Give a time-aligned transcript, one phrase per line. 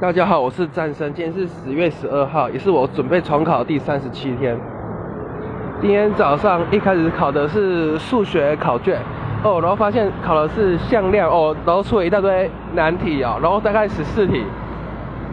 [0.00, 4.58] 大家好，我是战生，今天是十月十二号，也是我准备重考第三十七天。
[5.80, 9.00] 今天早上一开始考的是数学考卷
[9.44, 14.44] 哦，然后发现考的是向量哦，然后出了一大堆难题哦，然后大概十四题，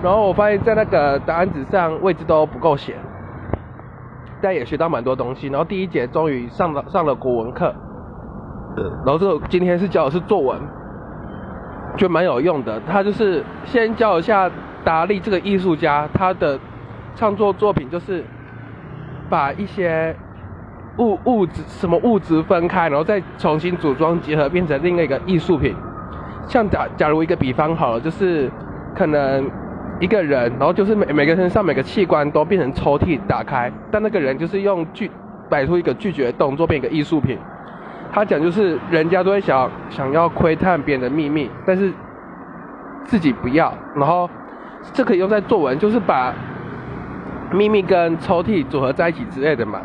[0.03, 2.95] 然后我发现在那个答案纸上位置都不够写，
[4.43, 5.47] 但也学到蛮多东西。
[5.47, 7.73] 然后第一节终于上了上了国文课，
[9.05, 10.61] 然后这今天是教的是作文。
[11.97, 14.49] 就蛮有用的，他就是先教一下
[14.83, 16.59] 达利这个艺术家，他的
[17.15, 18.23] 创作作品就是
[19.29, 20.15] 把一些
[20.97, 25.75] 物物质什么物质分开，然后再重新组装结合，变成另一个艺术品。
[26.47, 28.49] 像假假如一个比方好了，就是
[28.95, 29.49] 可能
[29.99, 35.09] 一个人，然后就是每每个身上每个器官都变成抽屉打开，但那个人就是用拒
[35.49, 37.37] 摆出一个拒绝动作，变一个艺术品。
[38.13, 41.93] 他讲就是，人家都会想想要窥探别人的秘密，但是
[43.05, 43.73] 自己不要。
[43.95, 44.29] 然后
[44.91, 46.33] 这可以用在作文，就是把
[47.53, 49.79] 秘密跟抽屉组合在一起之类的嘛。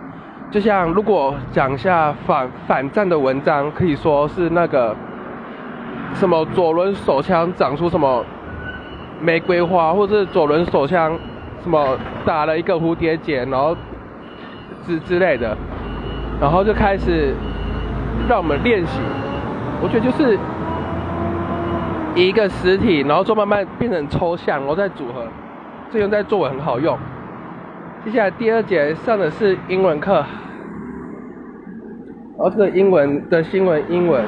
[0.51, 4.95] 就像如果讲一下反反战的文章，可以说是那个
[6.15, 8.25] 什么左轮手枪长出什么
[9.21, 11.17] 玫瑰花，或者是左轮手枪
[11.63, 13.77] 什么打了一个蝴蝶结，然后
[14.85, 15.57] 之之类的，
[16.41, 17.33] 然后就开始。
[18.29, 19.01] 让我们练习，
[19.81, 20.37] 我觉得就是
[22.17, 25.25] 一个实体，然后就慢慢变成抽象，然后再组合，
[25.93, 26.99] 这用在作文很好用。
[28.05, 30.27] 接下来第二节上的是英文课，然
[32.39, 34.25] 后这个英文的新闻英文，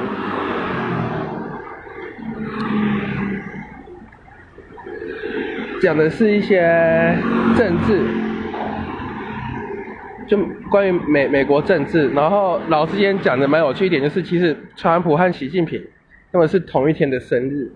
[5.81, 6.61] 讲的是一些
[7.57, 8.28] 政治。
[10.29, 10.37] 就
[10.69, 15.81] 关于美美国政治，然后老师今天讲的蛮有趣一点，就是其实川普和习近平
[16.31, 17.71] 他们是同一天的生日。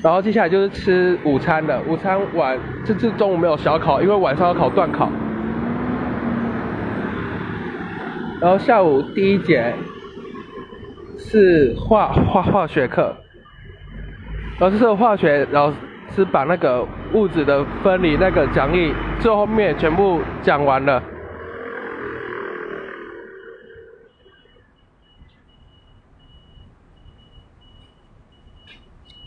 [0.00, 5.10] 然后接下来就是吃午餐的，午餐晚这次中午没有小考，因为晚上要考段考。
[8.40, 9.74] 然后下午第一节
[11.18, 13.16] 是化化化学课，
[14.60, 15.76] 老师是化学老师。
[16.30, 21.00] 把那个物质的分离那个讲义最后面全部讲完了。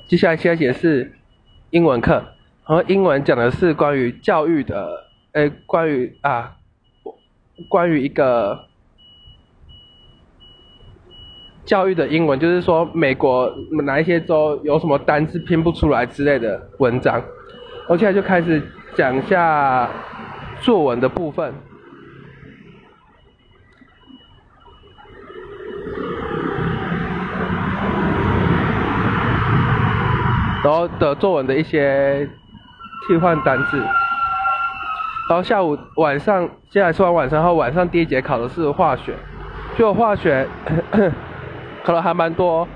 [0.06, 1.14] 接下来先解释
[1.70, 2.12] 英文课，
[2.68, 6.58] 然后英文讲的是关于教育的，诶，关于啊，
[7.70, 8.68] 关于一个。
[11.64, 13.52] 教育的英文就是说，美国
[13.86, 17.24] 哪一些州有什么单字拼不出来之类的文章。
[17.88, 18.62] 我现在就开始
[18.96, 19.90] 讲一下
[20.62, 21.54] 作文的部分，
[30.64, 32.30] 然后的作文的一些
[33.06, 33.78] 替换单字。
[35.28, 39.14] 然后下午晚上，接下来说完晚上后，晚上第一节考的是化学，
[39.78, 40.48] 就化学。
[41.84, 42.68] 考了还蛮多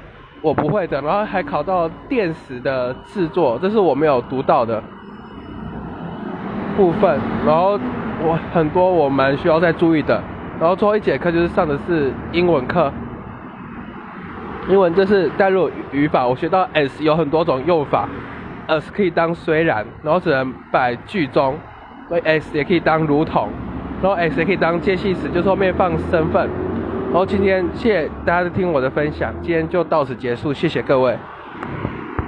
[0.41, 4.83] 我不会的，然后还考到电池的制作，这是我没有读到的
[6.79, 7.19] 部分。
[7.45, 7.77] 然后
[8.23, 10.23] 我很多我们需要再注意的。
[10.59, 12.89] 然后最后一节课就是上的是英文课，
[14.69, 18.07] 英文就是代入语法，我学到 as 有很多种用法
[18.69, 21.57] ，as 可以当虽然，然后只能摆句中，
[22.07, 23.49] 所以 as 也可以当如同，
[24.01, 26.49] 然后 as 也可以当介系词，就是后面放身份。
[27.11, 31.17] 然后，今天谢谢大家听我的分享，今天就到此结束，谢谢各位。